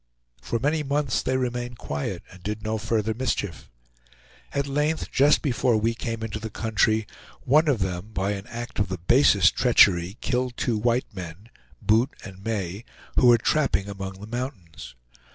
[0.41, 3.69] For many months they remained quiet, and did no further mischief.
[4.51, 7.05] At length, just before we came into the country,
[7.41, 11.49] one of them, by an act of the basest treachery, killed two white men,
[11.83, 12.83] Boot and May,
[13.17, 14.95] who were trapping among the mountains.